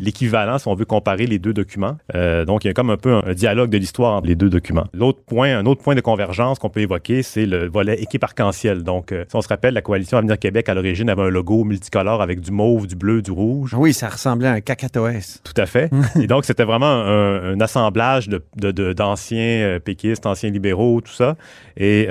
l'équivalent 0.00 0.58
si 0.58 0.68
on 0.68 0.74
veut 0.74 0.84
comparer 0.84 1.26
les 1.26 1.38
deux 1.38 1.52
documents. 1.52 1.96
Euh, 2.14 2.44
donc, 2.44 2.64
il 2.64 2.68
y 2.68 2.70
a 2.70 2.74
comme 2.74 2.90
un 2.90 2.96
peu 2.96 3.14
un, 3.14 3.34
dialogue 3.34 3.70
de 3.70 3.78
l'histoire 3.78 4.14
entre 4.14 4.26
les 4.26 4.34
deux 4.34 4.48
documents. 4.48 4.86
L'autre 4.94 5.20
point, 5.24 5.56
un 5.56 5.66
autre 5.66 5.82
point 5.82 5.94
de 5.94 6.00
convergence 6.00 6.58
qu'on 6.58 6.70
peut 6.70 6.80
évoquer, 6.80 7.22
c'est 7.22 7.46
le 7.46 7.68
volet 7.68 8.00
équipe 8.00 8.24
arc-en-ciel. 8.24 8.82
Donc, 8.82 9.12
euh, 9.12 9.24
si 9.28 9.36
on 9.36 9.42
se 9.42 9.48
rappelle, 9.48 9.74
la 9.74 9.82
coalition 9.82 10.18
Avenir 10.18 10.38
Québec, 10.38 10.68
à 10.68 10.74
l'origine, 10.74 11.10
avait 11.10 11.22
un 11.22 11.28
logo 11.28 11.64
multicolore 11.64 12.22
avec 12.22 12.40
du 12.40 12.50
mauve, 12.50 12.86
du 12.86 12.96
bleu, 12.96 13.22
du 13.22 13.30
rouge. 13.30 13.74
Oui, 13.76 13.92
ça 13.92 14.08
ressemblait 14.08 14.48
à 14.48 14.52
un 14.52 14.60
cacatoès. 14.60 15.40
Tout 15.44 15.58
à 15.60 15.66
fait. 15.66 15.90
Et 16.20 16.26
donc, 16.26 16.44
c'était 16.44 16.64
vraiment 16.64 16.86
un, 16.86 17.60
assemblage 17.60 18.28
de, 18.28 18.92
d'anciens 18.92 19.38
euh, 19.38 19.78
péquistes, 19.78 20.24
anciens 20.24 20.50
libéraux, 20.50 21.00
tout 21.02 21.12
ça. 21.12 21.36
Et 21.76 22.06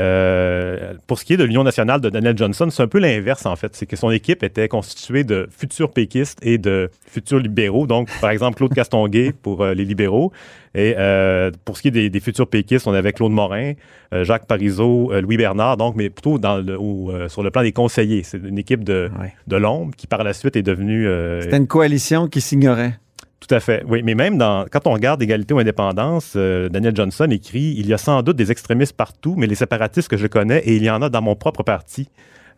pour 1.08 1.20
ce 1.20 1.26
qui 1.26 1.34
est 1.34 1.38
de 1.38 1.44
l'Union 1.44 1.64
nationale 1.64 2.02
de 2.02 2.10
Daniel 2.10 2.38
Johnson, 2.38 2.68
c'est 2.70 2.84
un 2.84 2.88
peu 2.88 3.00
l'inverse, 3.00 3.46
en 3.46 3.56
fait. 3.56 3.76
C'est 3.76 3.86
que 3.86 3.96
son 3.96 4.12
équipe 4.12 4.44
était 4.44 4.68
constituée 4.68 4.99
de 5.08 5.48
futurs 5.50 5.92
péquistes 5.92 6.40
et 6.42 6.58
de 6.58 6.90
futurs 7.08 7.40
libéraux. 7.40 7.88
Donc, 7.88 8.10
par 8.22 8.30
exemple, 8.30 8.58
Claude 8.58 8.74
Castonguay 8.74 9.34
pour 9.42 9.62
euh, 9.62 9.74
les 9.74 9.86
libéraux. 9.86 10.32
Et 10.76 10.96
euh, 10.98 11.52
pour 11.66 11.78
ce 11.78 11.82
qui 11.82 11.88
est 11.88 12.10
des, 12.10 12.20
futurs 12.20 12.48
péquistes, 12.48 12.88
on 12.88 12.94
avait 12.94 13.12
Claude 13.12 13.32
Morin, 13.32 13.74
euh, 14.14 14.24
Jacques 14.24 14.46
Parizeau, 14.46 15.12
Louis 15.20 15.38
Bernard, 15.38 15.78
donc, 15.78 15.96
mais 15.96 16.10
plutôt 16.10 16.38
dans 16.38 16.58
le, 16.58 17.28
sur 17.28 17.42
le 17.42 17.50
plan 17.50 17.64
des 17.64 17.72
conseillers. 17.72 18.22
C'est 18.24 18.38
une 18.38 18.60
équipe 18.60 18.84
de, 18.84 19.10
de 19.48 19.56
l'ombre 19.56 19.96
qui, 19.96 20.06
par 20.06 20.24
la 20.24 20.34
suite, 20.34 20.56
est 20.56 20.62
devenue... 20.62 21.08
C'était 21.42 21.58
une 21.58 21.68
coalition 21.68 22.28
qui 22.28 22.40
s'ignorait. 22.40 23.00
Tout 23.40 23.56
à 23.56 23.60
fait. 23.60 23.84
Oui, 23.88 24.04
mais 24.04 24.14
même 24.14 24.38
dans, 24.38 24.66
quand 24.70 24.86
on 24.86 24.92
regarde 24.92 25.24
Égalité 25.24 25.54
ou 25.54 25.60
Indépendance, 25.60 26.36
Daniel 26.36 26.96
Johnson 26.96 27.28
écrit 27.32 27.74
Il 27.78 27.88
y 27.88 27.94
a 27.94 27.98
sans 27.98 28.22
doute 28.22 28.36
des 28.36 28.52
extrémistes 28.52 28.96
partout, 28.96 29.34
mais 29.38 29.48
les 29.48 29.56
séparatistes 29.56 30.10
que 30.10 30.18
je 30.18 30.28
connais, 30.28 30.60
et 30.60 30.76
il 30.76 30.84
y 30.84 30.90
en 30.90 31.02
a 31.02 31.10
dans 31.10 31.22
mon 31.22 31.36
propre 31.36 31.64
parti. 31.64 32.10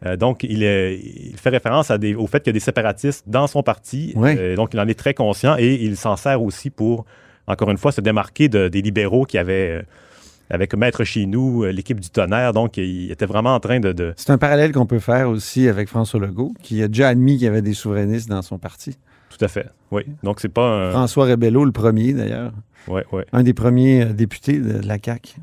Euh, 0.06 0.18
donc, 0.18 0.44
il, 0.44 0.60
fait 1.38 1.50
référence 1.50 1.92
à 1.92 1.98
des, 1.98 2.16
au 2.16 2.28
fait 2.28 2.40
qu'il 2.40 2.50
y 2.50 2.54
a 2.54 2.54
des 2.54 2.60
séparatistes 2.60 3.26
dans 3.28 3.48
son 3.48 3.64
parti. 3.64 4.14
Euh, 4.18 4.56
donc, 4.56 4.74
il 4.74 4.80
en 4.80 4.88
est 4.88 4.98
très 4.98 5.14
conscient 5.14 5.56
et 5.58 5.76
il 5.76 5.96
s'en 5.96 6.16
sert 6.16 6.42
aussi 6.42 6.70
pour, 6.70 7.06
encore 7.48 7.70
une 7.70 7.78
fois, 7.78 7.92
se 7.92 8.02
démarquer 8.02 8.50
des 8.50 8.82
libéraux 8.82 9.26
qui 9.26 9.38
avaient 9.38 9.70
euh, 9.70 9.82
avec 10.50 10.76
Maître 10.76 11.04
chez 11.04 11.26
nous, 11.26 11.64
l'équipe 11.66 12.00
du 12.00 12.10
tonnerre. 12.10 12.54
Donc, 12.54 12.78
il 12.78 13.12
était 13.12 13.28
vraiment 13.28 13.56
en 13.56 13.60
train 13.60 13.80
de. 13.80 14.14
C'est 14.18 14.32
un 14.32 14.38
parallèle 14.38 14.72
qu'on 14.72 14.88
peut 14.88 15.00
faire 15.00 15.30
aussi 15.30 15.68
avec 15.68 15.88
François 15.88 16.20
Legault, 16.20 16.54
qui 16.62 16.82
a 16.84 16.88
déjà 16.88 17.10
admis 17.10 17.38
qu'il 17.38 17.46
y 17.46 17.48
avait 17.48 17.62
des 17.62 17.74
souverainistes 17.74 18.28
dans 18.28 18.42
son 18.42 18.58
parti. 18.58 18.98
Tout 19.30 19.46
à 19.46 19.48
fait, 19.48 19.68
oui. 19.92 20.04
Donc, 20.24 20.42
c'est 20.42 20.50
pas 20.50 20.68
un... 20.68 20.92
François 20.92 21.26
Rebello, 21.26 21.64
le 21.64 21.72
premier, 21.72 22.12
d'ailleurs. 22.12 22.52
Oui, 22.88 23.02
oui. 23.14 23.22
Un 23.32 23.44
des 23.44 23.54
premiers 23.54 24.06
députés 24.06 24.60
de 24.60 24.86
la 24.86 24.98
CAQ. 25.02 25.36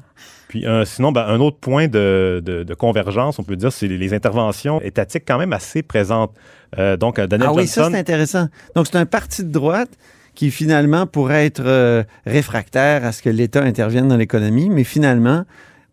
Puis 0.48 0.66
euh, 0.66 0.84
sinon, 0.84 1.12
ben, 1.12 1.26
un 1.26 1.40
autre 1.40 1.58
point 1.58 1.88
de, 1.88 2.66
convergence, 2.78 3.38
on 3.38 3.44
peut 3.44 3.56
dire, 3.56 3.72
c'est 3.72 3.86
les, 3.86 4.14
interventions 4.14 4.80
étatiques 4.80 5.24
quand 5.28 5.38
même 5.38 5.52
assez 5.52 5.82
présentes. 5.82 6.32
Euh, 6.78 6.96
donc, 6.96 7.20
Daniel 7.20 7.50
ah 7.50 7.54
oui, 7.54 7.66
ça 7.66 7.90
c'est 7.90 7.98
intéressant. 7.98 8.48
Donc, 8.74 8.86
c'est 8.90 8.96
un 8.96 9.06
parti 9.06 9.44
de 9.44 9.50
droite 9.50 9.90
qui 10.34 10.50
finalement 10.50 11.06
pourrait 11.06 11.46
être 11.46 11.62
euh, 11.64 12.02
réfractaire 12.24 13.04
à 13.04 13.12
ce 13.12 13.22
que 13.22 13.28
l'État 13.28 13.62
intervienne 13.62 14.08
dans 14.08 14.16
l'économie, 14.16 14.70
mais 14.70 14.84
finalement, 14.84 15.44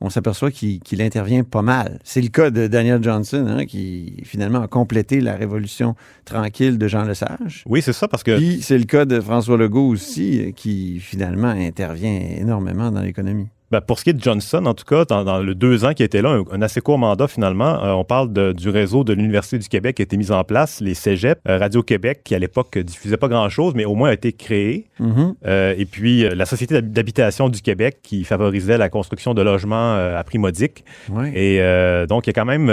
on 0.02 0.10
s'aperçoit 0.10 0.52
qu'il 0.52 1.02
intervient 1.02 1.44
pas 1.44 1.62
mal. 1.62 2.00
C'est 2.04 2.22
le 2.22 2.28
cas 2.28 2.52
de 2.52 2.68
Daniel 2.68 3.04
Johnson, 3.04 3.46
hein, 3.50 3.66
qui 3.66 4.22
finalement 4.24 4.62
a 4.62 4.68
complété 4.68 5.20
la 5.20 5.36
révolution 5.36 5.96
tranquille 6.26 6.78
de 6.78 6.88
Jean 6.88 7.04
Lesage. 7.04 7.64
Oui, 7.66 7.82
c'est 7.82 7.94
ça, 7.94 8.08
parce 8.08 8.24
que... 8.24 8.38
Puis 8.38 8.62
c'est 8.62 8.78
le 8.78 8.84
cas 8.84 9.06
de 9.06 9.20
François 9.20 9.58
Legault 9.58 9.88
aussi, 9.88 10.54
qui 10.56 11.00
finalement 11.00 11.48
intervient 11.48 12.20
énormément 12.38 12.92
dans 12.92 13.02
l'économie. 13.02 13.48
Ben, 13.76 13.82
pour 13.82 14.00
ce 14.00 14.06
qui 14.06 14.12
est 14.12 14.14
de 14.14 14.24
Johnson, 14.24 14.66
en 14.68 14.74
tout 14.74 14.86
cas, 14.86 15.04
dans, 15.04 15.40
le 15.40 15.54
deux 15.54 15.84
ans 15.84 15.92
qui 15.92 16.02
était 16.02 16.22
là, 16.22 16.40
un, 16.50 16.62
assez 16.62 16.80
court 16.80 16.98
mandat 16.98 17.28
finalement, 17.28 17.84
euh, 17.84 17.92
on 17.92 18.06
parle 18.06 18.32
du 18.54 18.70
réseau 18.70 19.04
de 19.04 19.12
l'Université 19.12 19.58
du 19.58 19.68
Québec 19.68 19.98
qui 19.98 20.02
a 20.02 20.04
été 20.04 20.16
mis 20.16 20.32
en 20.32 20.46
place, 20.46 20.80
les 20.80 20.94
cégeps, 20.94 21.42
euh, 21.50 21.58
Radio-Québec, 21.58 22.22
qui 22.24 22.36
à 22.36 22.40
l'époque 22.40 22.78
diffusait 22.78 23.18
pas 23.18 23.28
grand-chose, 23.28 23.74
mais 23.76 23.84
au 23.84 23.94
moins 23.94 24.12
a 24.12 24.14
été 24.14 24.32
créé. 24.32 24.88
Mm-hmm. 25.02 25.34
Euh, 25.46 25.76
et 25.78 25.86
puis 25.86 26.24
la 26.34 26.46
Société 26.46 26.82
d'habitation 26.82 27.50
du 27.50 27.62
Québec 27.62 27.98
qui 28.02 28.24
favorisait 28.24 28.78
la 28.78 28.88
construction 28.88 29.34
de 29.34 29.42
logements 29.42 29.96
à 29.96 30.24
prix 30.24 30.38
modique. 30.38 30.86
Et 31.34 31.60
donc, 32.08 32.28
il 32.28 32.30
y 32.30 32.32
a 32.32 32.34
quand 32.34 32.46
même 32.46 32.72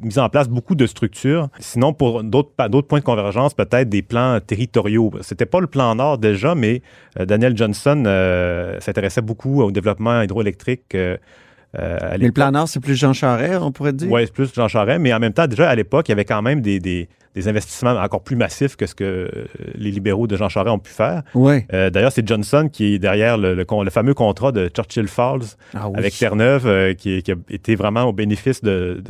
mis 0.00 0.18
en 0.20 0.28
place 0.28 0.48
beaucoup 0.48 0.76
de 0.76 0.86
structures. 0.86 1.48
Sinon, 1.58 1.92
pour 1.92 2.22
d'autres 2.22 2.82
points 2.86 3.00
de 3.00 3.04
convergence, 3.04 3.52
peut-être 3.52 3.88
des 3.88 4.02
plans 4.02 4.38
territoriaux. 4.38 5.10
C'était 5.22 5.46
pas 5.46 5.58
le 5.58 5.66
plan 5.66 5.96
Nord 5.96 6.18
déjà, 6.18 6.54
mais 6.54 6.82
Daniel 7.18 7.56
Johnson 7.56 8.04
s'intéressait 8.78 9.22
beaucoup 9.22 9.62
au 9.62 9.72
développement 9.72 9.87
développement 9.88 10.22
hydroélectrique. 10.22 10.94
Euh, 10.94 11.16
mais 11.74 12.18
le 12.18 12.32
plan 12.32 12.50
Nord, 12.50 12.68
c'est 12.68 12.80
plus 12.80 12.94
Jean 12.94 13.12
Charest, 13.12 13.60
on 13.60 13.72
pourrait 13.72 13.92
dire? 13.92 14.10
Oui, 14.10 14.22
c'est 14.24 14.32
plus 14.32 14.52
Jean 14.54 14.68
Charest, 14.68 15.00
mais 15.00 15.12
en 15.12 15.18
même 15.18 15.32
temps, 15.32 15.46
déjà 15.46 15.68
à 15.68 15.74
l'époque, 15.74 16.08
il 16.08 16.12
y 16.12 16.14
avait 16.14 16.24
quand 16.24 16.42
même 16.42 16.60
des, 16.60 16.80
des 16.80 17.08
investissements 17.46 17.90
encore 17.90 18.22
plus 18.22 18.36
massifs 18.36 18.76
que 18.76 18.86
ce 18.86 18.94
que 18.94 19.04
euh, 19.04 19.28
les 19.74 19.90
libéraux 19.90 20.26
de 20.26 20.36
Jean 20.36 20.48
Charest 20.48 20.72
ont 20.72 20.78
pu 20.78 20.90
faire. 20.90 21.22
Ouais. 21.34 21.66
Euh, 21.72 21.90
d'ailleurs, 21.90 22.12
c'est 22.12 22.26
Johnson 22.26 22.68
qui 22.72 22.94
est 22.94 22.98
derrière 22.98 23.36
le, 23.38 23.54
le, 23.54 23.90
fameux 23.90 24.14
contrat 24.14 24.50
de 24.52 24.68
Churchill 24.68 25.08
Falls 25.08 25.56
ah 25.74 25.90
avec 25.94 26.16
Terre-Neuve, 26.16 26.66
euh, 26.66 26.94
qui, 26.94 27.22
qui, 27.22 27.32
a 27.32 27.36
été 27.50 27.74
vraiment 27.74 28.04
au 28.04 28.12
bénéfice 28.12 28.62
de... 28.62 29.02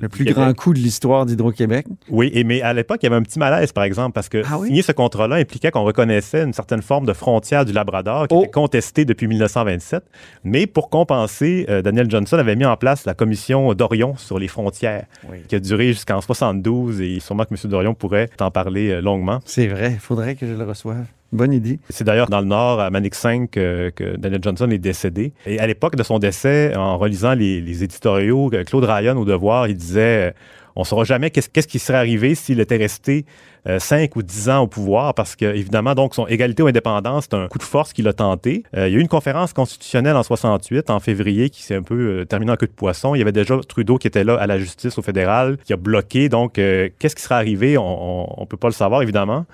le 0.00 0.08
plus 0.08 0.24
grand 0.26 0.52
coup 0.54 0.74
de 0.74 0.78
l'histoire 0.78 1.26
d'Hydro-Québec. 1.26 1.86
Oui, 2.08 2.30
et, 2.34 2.44
mais 2.44 2.62
à 2.62 2.72
l'époque, 2.72 2.98
il 3.02 3.06
y 3.06 3.08
avait 3.08 3.16
un 3.16 3.22
petit 3.22 3.38
malaise, 3.38 3.72
par 3.72 3.84
exemple, 3.84 4.12
parce 4.12 4.28
que 4.28 4.42
ah 4.44 4.58
signer 4.64 4.82
ce 4.82 4.92
contrat-là 4.92 5.36
impliquait 5.36 5.70
qu'on 5.70 5.84
reconnaissait 5.84 6.42
une 6.42 6.52
certaine 6.52 6.82
forme 6.82 7.06
de 7.06 7.12
frontière 7.12 7.64
du 7.64 7.72
Labrador 7.72 8.28
qui 8.28 8.34
oh. 8.34 8.42
était 8.42 8.50
contestée 8.50 9.04
depuis 9.04 9.26
1927. 9.26 10.04
Mais 10.44 10.66
pour 10.66 10.90
compenser, 10.90 11.66
Daniel 11.82 12.10
Johnson 12.10 12.36
avait 12.36 12.56
mis 12.56 12.64
en 12.64 12.76
place 12.76 13.06
la 13.06 13.14
commission 13.14 13.74
d'Orion 13.74 14.14
sur 14.16 14.38
les 14.38 14.48
frontières, 14.48 15.06
qui 15.48 15.54
a 15.54 15.60
duré 15.60 15.88
jusqu'en 15.88 16.20
72 16.20 17.00
et 17.00 17.20
sûrement 17.20 17.44
que 17.44 17.54
M. 17.54 17.71
Dorion 17.72 17.94
pourrait 17.94 18.28
t'en 18.28 18.50
parler 18.50 18.90
euh, 18.90 19.00
longuement. 19.00 19.40
C'est 19.44 19.66
vrai, 19.66 19.92
il 19.94 19.98
faudrait 19.98 20.36
que 20.36 20.46
je 20.46 20.52
le 20.52 20.64
reçoive. 20.64 21.06
Bonne 21.32 21.54
idée. 21.54 21.80
C'est 21.88 22.04
d'ailleurs 22.04 22.28
dans 22.28 22.40
le 22.40 22.46
Nord, 22.46 22.78
à 22.78 22.90
Manic 22.90 23.14
5, 23.14 23.50
que 23.50 24.16
Daniel 24.18 24.42
Johnson 24.42 24.70
est 24.70 24.76
décédé. 24.78 25.32
Et 25.46 25.58
à 25.58 25.66
l'époque 25.66 25.96
de 25.96 26.02
son 26.02 26.18
décès, 26.18 26.76
en 26.76 26.98
relisant 26.98 27.32
les, 27.32 27.82
éditoriaux, 27.82 28.50
euh, 28.52 28.64
Claude 28.64 28.84
Ryan 28.84 29.16
au 29.16 29.24
Devoir, 29.24 29.66
il 29.66 29.76
disait 29.76 30.28
euh, 30.28 30.32
on 30.76 30.80
ne 30.80 30.86
saura 30.86 31.04
jamais 31.04 31.30
qu'est-ce 31.30 31.68
qui 31.68 31.78
serait 31.78 31.98
arrivé 31.98 32.34
s'il 32.34 32.60
était 32.60 32.76
resté 32.76 33.24
euh, 33.68 33.78
cinq 33.78 34.16
ou 34.16 34.22
dix 34.22 34.48
ans 34.48 34.60
au 34.60 34.66
pouvoir, 34.66 35.14
parce 35.14 35.36
que 35.36 35.44
évidemment, 35.44 35.94
donc 35.94 36.16
son 36.16 36.26
égalité 36.26 36.64
ou 36.64 36.66
indépendance, 36.66 37.28
c'est 37.30 37.36
un 37.36 37.46
coup 37.46 37.58
de 37.58 37.62
force 37.62 37.92
qu'il 37.92 38.08
a 38.08 38.12
tenté. 38.12 38.64
Euh, 38.76 38.88
il 38.88 38.92
y 38.92 38.96
a 38.96 38.98
eu 38.98 39.00
une 39.00 39.08
conférence 39.08 39.52
constitutionnelle 39.52 40.16
en 40.16 40.24
68, 40.24 40.90
en 40.90 40.98
février, 40.98 41.48
qui 41.48 41.62
s'est 41.62 41.76
un 41.76 41.82
peu 41.82 41.94
euh, 41.94 42.24
terminée 42.24 42.50
en 42.50 42.56
queue 42.56 42.66
de 42.66 42.72
poisson. 42.72 43.14
Il 43.14 43.18
y 43.18 43.22
avait 43.22 43.30
déjà 43.30 43.56
Trudeau 43.68 43.98
qui 43.98 44.08
était 44.08 44.24
là 44.24 44.34
à 44.34 44.48
la 44.48 44.58
justice 44.58 44.98
au 44.98 45.02
fédéral, 45.02 45.58
qui 45.64 45.72
a 45.72 45.76
bloqué. 45.76 46.28
Donc, 46.28 46.54
qu'est-ce 46.54 47.14
qui 47.14 47.22
serait 47.22 47.36
arrivé? 47.36 47.78
On 47.78 48.36
ne 48.40 48.46
peut 48.46 48.56
pas 48.56 48.68
le 48.68 48.74
savoir, 48.74 49.02
évidemment. 49.02 49.46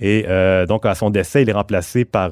Et 0.00 0.26
donc, 0.68 0.86
à 0.86 0.94
son 0.94 1.10
décès, 1.10 1.42
il 1.42 1.48
est 1.50 1.52
remplacé 1.52 2.04
par 2.04 2.30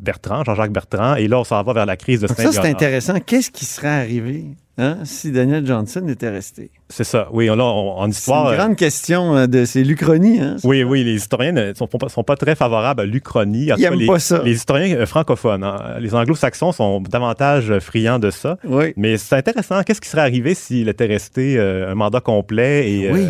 Bertrand, 0.00 0.44
Jean-Jacques 0.44 0.72
Bertrand. 0.72 1.16
Et 1.16 1.28
là, 1.28 1.40
on 1.40 1.44
s'en 1.44 1.62
va 1.62 1.72
vers 1.72 1.86
la 1.86 1.96
crise 1.96 2.20
de 2.20 2.26
saint 2.26 2.34
Ça, 2.34 2.52
c'est 2.52 2.68
intéressant. 2.68 3.18
Qu'est-ce 3.20 3.50
qui 3.50 3.64
serait 3.64 3.88
arrivé 3.88 4.44
Hein, 4.80 4.98
si 5.02 5.32
Daniel 5.32 5.66
Johnson 5.66 6.06
était 6.06 6.28
resté? 6.28 6.70
C'est 6.88 7.02
ça. 7.02 7.28
Oui, 7.32 7.46
là, 7.46 7.64
en 7.64 8.08
histoire. 8.08 8.46
C'est 8.46 8.54
une 8.54 8.60
grande 8.60 8.76
question 8.76 9.36
euh, 9.36 9.46
de 9.48 9.64
ces 9.64 9.82
l'Uchronie. 9.82 10.38
Hein, 10.38 10.54
oui, 10.62 10.84
oui, 10.84 11.02
les 11.02 11.14
historiens 11.14 11.50
ne 11.50 11.74
sont, 11.74 11.88
sont, 12.06 12.22
pas 12.22 12.36
très 12.36 12.54
favorables 12.54 13.00
à 13.00 13.04
l'Uchronie. 13.04 13.70
Ils 13.76 13.82
n'aiment 13.82 14.06
pas 14.06 14.20
ça. 14.20 14.40
Les 14.44 14.54
historiens 14.54 14.96
euh, 14.96 15.04
francophones, 15.04 15.64
hein. 15.64 15.96
les 15.98 16.14
anglo-saxons 16.14 16.70
sont 16.70 17.00
davantage 17.00 17.76
friands 17.80 18.20
de 18.20 18.30
ça. 18.30 18.56
Oui. 18.62 18.92
Mais 18.96 19.16
c'est 19.16 19.34
intéressant. 19.34 19.82
Qu'est-ce 19.82 20.00
qui 20.00 20.08
serait 20.08 20.22
arrivé 20.22 20.54
s'il 20.54 20.88
était 20.88 21.06
resté 21.06 21.58
euh, 21.58 21.90
un 21.90 21.96
mandat 21.96 22.20
complet 22.20 22.88
et. 22.88 23.10
Oui 23.10 23.26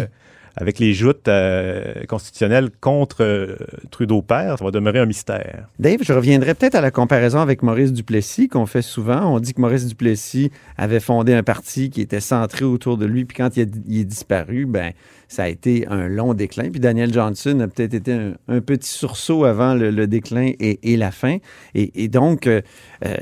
avec 0.61 0.81
les 0.81 0.93
joutes 0.93 1.29
euh, 1.29 2.05
constitutionnelles 2.09 2.71
contre 2.81 3.23
euh, 3.23 3.57
Trudeau 3.91 4.23
père, 4.23 4.59
ça 4.59 4.65
va 4.65 4.73
demeurer 4.73 4.99
un 4.99 5.07
mystère. 5.07 5.69
Dave, 5.79 6.01
je 6.03 6.13
reviendrai 6.13 6.55
peut-être 6.55 6.75
à 6.75 6.81
la 6.81 6.91
comparaison 6.91 7.39
avec 7.39 7.63
Maurice 7.63 7.93
Duplessis 7.93 8.49
qu'on 8.49 8.67
fait 8.67 8.83
souvent. 8.83 9.33
On 9.33 9.39
dit 9.39 9.55
que 9.55 9.61
Maurice 9.61 9.87
Duplessis 9.87 10.51
avait 10.77 11.01
fondé 11.01 11.33
un 11.33 11.45
parti 11.45 11.91
qui 11.91 12.01
était 12.01 12.21
centré 12.21 12.65
autour 12.65 12.99
de 12.99 13.07
lui, 13.07 13.25
puis 13.25 13.37
quand 13.37 13.57
il, 13.57 13.71
il 13.87 14.01
est 14.01 14.05
disparu, 14.05 14.67
ben 14.67 14.93
ça 15.29 15.45
a 15.45 15.49
été 15.49 15.87
un 15.89 16.09
long 16.09 16.35
déclin. 16.35 16.71
Puis 16.71 16.81
Daniel 16.81 17.13
Johnson 17.13 17.61
a 17.61 17.69
peut-être 17.69 17.95
été 17.95 18.13
un, 18.49 18.61
petit 18.61 18.89
sursaut 18.89 19.45
avant 19.45 19.75
le, 19.75 20.07
déclin 20.07 20.53
et, 20.59 20.97
la 20.97 21.11
fin. 21.11 21.37
Et, 21.75 22.09
donc, 22.09 22.47
euh, 22.47 22.63
euh, 23.05 23.17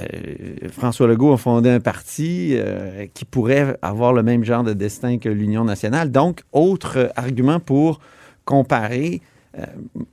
François 0.70 1.08
Legault 1.08 1.32
a 1.32 1.36
fondé 1.36 1.68
un 1.68 1.80
parti 1.80 2.52
euh, 2.52 3.06
qui 3.12 3.24
pourrait 3.24 3.76
avoir 3.82 4.12
le 4.12 4.22
même 4.22 4.44
genre 4.44 4.62
de 4.62 4.72
destin 4.72 5.18
que 5.18 5.28
l'Union 5.28 5.64
nationale. 5.64 6.12
Donc, 6.12 6.42
autre 6.52 7.10
argument 7.16 7.58
pour 7.58 8.00
comparer 8.44 9.20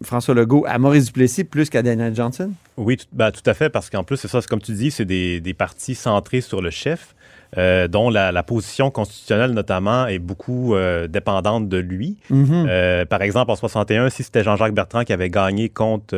François 0.01 0.33
Legault 0.33 0.65
à 0.67 0.77
Maurice 0.77 1.05
Duplessis 1.05 1.43
plus 1.43 1.69
qu'à 1.69 1.81
Daniel 1.81 2.15
Johnson? 2.15 2.51
Oui, 2.77 2.97
tout, 2.97 3.05
ben, 3.11 3.31
tout 3.31 3.47
à 3.47 3.53
fait, 3.53 3.69
parce 3.69 3.89
qu'en 3.89 4.03
plus, 4.03 4.17
c'est 4.17 4.27
ça, 4.27 4.39
comme 4.41 4.61
tu 4.61 4.73
dis, 4.73 4.91
c'est 4.91 5.05
des, 5.05 5.41
des 5.41 5.53
partis 5.53 5.95
centrés 5.95 6.41
sur 6.41 6.61
le 6.61 6.69
chef. 6.69 7.15
Euh, 7.57 7.87
dont 7.87 8.09
la, 8.09 8.43
position 8.43 8.89
constitutionnelle 8.89 9.51
notamment 9.51 10.07
est 10.07 10.17
beaucoup 10.17 10.73
euh, 10.73 11.07
dépendante 11.07 11.69
de 11.69 11.77
lui. 11.77 12.17
Mhm. 12.31 12.65
Euh, 12.67 13.05
par 13.05 13.21
exemple, 13.21 13.51
en 13.51 13.55
61, 13.55 14.09
si 14.09 14.23
c'était 14.23 14.43
Jean-Jacques 14.43 14.73
Bertrand 14.73 15.03
qui 15.03 15.13
avait 15.13 15.29
gagné 15.29 15.69
contre, 15.69 16.15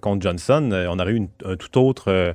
contre 0.00 0.22
Johnson, 0.22 0.70
on 0.88 0.98
aurait 0.98 1.12
eu 1.12 1.28
un 1.44 1.56
tout 1.56 1.78
autre 1.78 2.34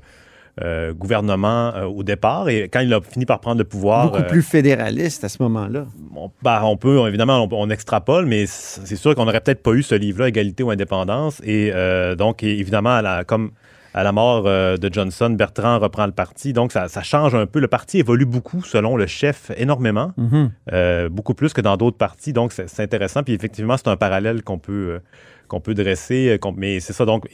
gouvernement 0.93 1.73
au 1.83 2.03
départ. 2.03 2.49
Et 2.49 2.63
quand 2.63 2.79
il 2.79 2.93
a 2.93 3.01
fini 3.01 3.25
par 3.25 3.39
prendre 3.39 3.59
le 3.59 3.63
pouvoir... 3.63 4.11
Beaucoup 4.11 4.23
plus 4.23 4.41
fédéraliste 4.41 5.23
à 5.23 5.29
ce 5.29 5.41
moment-là. 5.43 5.85
On, 6.15 6.31
bah, 6.41 6.61
on 6.63 6.77
peut, 6.77 7.07
évidemment, 7.07 7.47
on, 7.51 7.69
extrapole, 7.69 8.25
mais 8.25 8.45
c'est 8.47 8.95
sûr 8.95 9.13
qu'on 9.15 9.25
n'aurait 9.25 9.41
peut-être 9.41 9.61
pas 9.61 9.71
eu 9.71 9.83
ce 9.83 9.95
livre-là, 9.95 10.29
Égalité 10.29 10.63
ou 10.63 10.71
indépendance. 10.71 11.41
Et 11.43 11.71
donc, 12.17 12.43
évidemment, 12.43 13.01
la, 13.01 13.23
comme 13.23 13.51
à 13.97 14.03
la 14.03 14.11
mort 14.11 14.43
euh, 14.45 14.77
de 14.77 14.93
Johnson, 14.93 15.31
Bertrand 15.31 15.79
reprend 15.79 16.05
le 16.05 16.11
parti. 16.11 16.53
Donc, 16.53 16.71
ça, 16.71 16.87
change 17.01 17.33
un 17.33 17.47
peu. 17.47 17.59
Le 17.59 17.67
parti 17.67 17.97
évolue 17.97 18.27
beaucoup 18.27 18.61
selon 18.63 18.95
le 18.95 19.07
chef, 19.07 19.51
énormément, 19.57 20.13
mhm. 20.17 20.51
euh, 20.71 21.09
beaucoup 21.09 21.33
plus 21.33 21.51
que 21.51 21.61
dans 21.61 21.77
d'autres 21.77 21.97
partis. 21.97 22.31
Donc, 22.31 22.53
c'est 22.53 22.79
intéressant. 22.79 23.23
Puis, 23.23 23.33
effectivement, 23.33 23.75
c'est 23.75 23.87
un 23.87 23.97
parallèle 23.97 24.43
qu'on 24.43 24.59
peut, 24.59 24.71
euh, 24.71 24.99
qu'on 25.47 25.61
peut 25.61 25.73
dresser. 25.73 26.39
mais 26.55 26.79
c'est 26.79 26.93
ça. 26.93 27.05
Donc, 27.05 27.27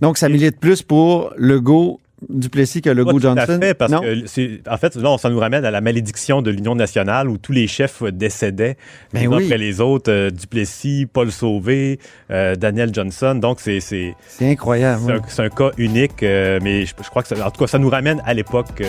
donc, 0.00 0.16
ça 0.16 0.30
milite 0.30 0.58
plus 0.58 0.82
pour 0.82 1.34
Legault 1.36 2.00
Duplessis 2.28 2.82
que 2.82 2.90
le 2.90 3.04
goût 3.04 3.18
Johnson? 3.18 3.44
Tout 3.46 3.52
à 3.52 3.58
fait, 3.58 3.74
parce 3.74 3.92
que, 3.92 4.70
en 4.70 4.76
fait, 4.76 4.94
là, 4.96 5.16
ça 5.18 5.30
nous 5.30 5.38
ramène 5.38 5.64
à 5.64 5.70
la 5.70 5.80
malédiction 5.80 6.42
de 6.42 6.50
l'Union 6.50 6.74
nationale 6.74 7.28
où 7.28 7.38
tous 7.38 7.52
les 7.52 7.66
chefs 7.66 8.02
décédaient 8.02 8.76
ben 9.12 9.20
les 9.20 9.26
uns 9.26 9.44
après 9.44 9.58
les 9.58 9.80
autres. 9.80 10.10
Euh, 10.10 10.30
Duplessis, 10.30 11.06
Paul 11.10 11.32
Sauvé, 11.32 11.98
euh, 12.30 12.56
Daniel 12.56 12.94
Johnson. 12.94 13.34
Donc, 13.34 13.60
c'est... 13.60 13.80
C'est 13.80 14.14
incroyable. 14.42 15.22
C'est 15.28 15.42
un, 15.42 15.48
cas 15.48 15.70
unique, 15.78 16.22
euh, 16.22 16.58
mais 16.62 16.84
je, 16.84 16.94
crois 17.08 17.22
que, 17.22 17.28
ça, 17.28 17.46
en 17.46 17.50
tout 17.50 17.60
cas, 17.60 17.66
ça 17.66 17.78
nous 17.78 17.88
ramène 17.88 18.22
à 18.26 18.34
l'époque 18.34 18.82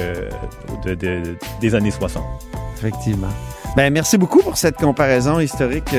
des 1.61 1.75
années 1.75 1.91
60. 1.91 2.23
Effectivement. 2.77 3.29
Ben, 3.77 3.93
merci 3.93 4.17
beaucoup 4.17 4.41
pour 4.41 4.57
cette 4.57 4.75
comparaison 4.75 5.39
historique 5.39 5.95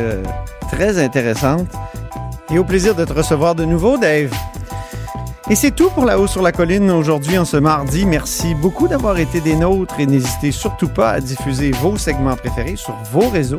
très 0.70 1.02
intéressante. 1.02 1.68
Et 2.52 2.58
au 2.58 2.64
plaisir 2.64 2.94
de 2.94 3.04
te 3.04 3.12
recevoir 3.12 3.54
de 3.54 3.64
nouveau, 3.64 3.96
Dave. 3.96 4.30
Et 5.50 5.54
c'est 5.54 5.72
tout 5.72 5.90
pour 5.90 6.04
La 6.04 6.18
Haut 6.18 6.26
sur 6.26 6.40
la 6.40 6.52
Colline 6.52 6.90
aujourd'hui 6.90 7.36
en 7.36 7.44
ce 7.44 7.56
mardi. 7.56 8.06
Merci 8.06 8.54
beaucoup 8.54 8.88
d'avoir 8.88 9.18
été 9.18 9.40
des 9.40 9.56
nôtres 9.56 9.98
et 9.98 10.06
n'hésitez 10.06 10.52
surtout 10.52 10.88
pas 10.88 11.10
à 11.10 11.20
diffuser 11.20 11.72
vos 11.72 11.96
segments 11.98 12.36
préférés 12.36 12.76
sur 12.76 12.94
vos 13.10 13.28
réseaux. 13.28 13.58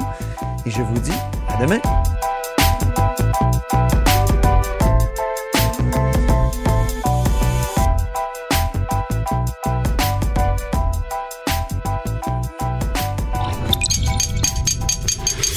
Et 0.66 0.72
je 0.72 0.82
vous 0.82 1.00
dis 1.00 1.12
à 1.50 1.62
demain. 1.62 1.80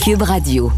Cube 0.03 0.23
Radio. 0.23 0.71